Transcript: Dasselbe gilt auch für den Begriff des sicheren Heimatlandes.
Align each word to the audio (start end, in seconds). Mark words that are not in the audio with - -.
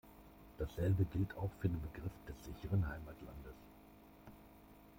Dasselbe 0.57 1.05
gilt 1.05 1.37
auch 1.37 1.51
für 1.59 1.69
den 1.69 1.79
Begriff 1.79 2.11
des 2.27 2.33
sicheren 2.45 2.87
Heimatlandes. 2.87 3.53